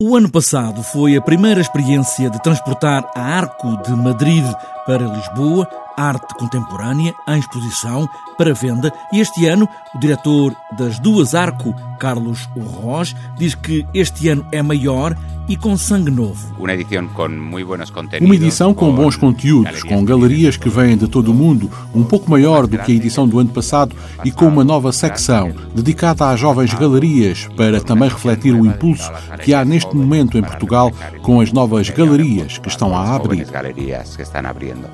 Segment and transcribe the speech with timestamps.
[0.00, 4.46] O ano passado foi a primeira experiência de transportar a Arco de Madrid
[4.88, 8.08] para Lisboa, arte contemporânea em exposição
[8.38, 14.30] para venda, e este ano o diretor das duas Arco, Carlos Urroz, diz que este
[14.30, 15.14] ano é maior
[15.48, 16.54] e com sangue novo.
[16.58, 18.26] Uma edição com muito buenos conteúdos.
[18.26, 22.30] Uma edição com bons conteúdos, com galerias que vêm de todo o mundo, um pouco
[22.30, 26.38] maior do que a edição do ano passado e com uma nova secção dedicada às
[26.38, 29.10] jovens galerias para também refletir o impulso
[29.42, 33.46] que há neste momento em Portugal com as novas galerias que estão a abrir.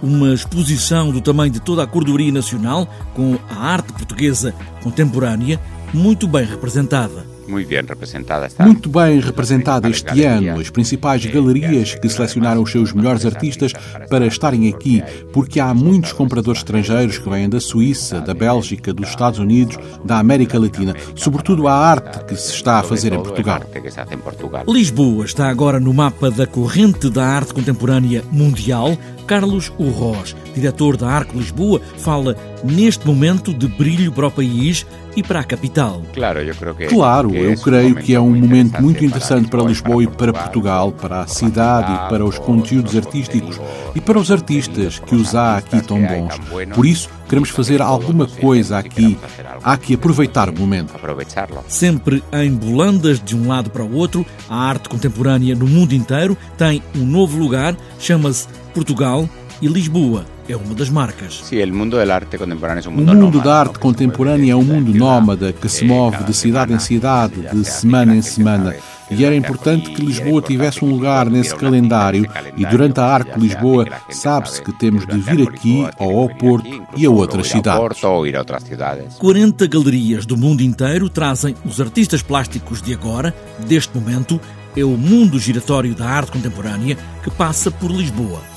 [0.02, 5.60] Uma exposição do tamanho de toda a cordoaria nacional com a arte portuguesa contemporânea
[5.92, 7.33] muito bem representada.
[7.46, 8.46] Muito bem representada.
[8.46, 8.64] Está.
[8.64, 10.60] Muito bem representada este ano.
[10.60, 13.72] As principais galerias que selecionaram os seus melhores artistas
[14.08, 15.02] para estarem aqui,
[15.32, 20.18] porque há muitos compradores estrangeiros que vêm da Suíça, da Bélgica, dos Estados Unidos, da
[20.18, 23.60] América Latina, sobretudo a arte que se está a fazer em Portugal.
[24.66, 28.96] Lisboa está agora no mapa da corrente da arte contemporânea mundial.
[29.26, 35.22] Carlos Urroz, diretor da Arco Lisboa, fala neste momento de brilho para o país e
[35.22, 36.02] para a capital.
[36.12, 40.02] Claro, eu creio que, claro, eu creio que é um momento muito interessante para Lisboa
[40.02, 43.60] e para Portugal, para a cidade e para os conteúdos artísticos
[43.94, 46.38] e para os artistas que os há aqui tão bons.
[46.74, 49.18] Por isso, queremos fazer alguma coisa aqui.
[49.62, 50.94] Há que aproveitar o momento.
[51.68, 56.36] Sempre em bolandas de um lado para o outro, a arte contemporânea no mundo inteiro
[56.56, 59.28] tem um novo lugar, chama-se Portugal
[59.60, 61.40] e Lisboa é uma das marcas.
[61.44, 64.56] Sim, o mundo da arte contemporânea é um mundo O mundo da arte contemporânea é
[64.56, 68.74] um mundo nómada que se move de cidade em cidade, de semana em semana.
[69.10, 73.86] E era importante que Lisboa tivesse um lugar nesse calendário e durante a Arco Lisboa
[74.10, 77.98] sabe-se que temos de vir aqui ou ao Porto e a outras cidades.
[79.18, 83.34] 40 galerias do mundo inteiro trazem os artistas plásticos de agora,
[83.66, 84.40] deste momento,
[84.76, 88.53] é o mundo giratório da arte contemporânea que passa por Lisboa.